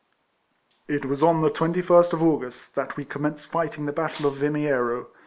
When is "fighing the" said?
3.47-3.91